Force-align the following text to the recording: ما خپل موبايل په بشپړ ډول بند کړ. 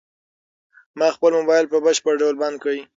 ما 0.97 1.07
خپل 1.15 1.31
موبايل 1.39 1.65
په 1.69 1.77
بشپړ 1.85 2.13
ډول 2.21 2.35
بند 2.41 2.57
کړ. 2.63 2.73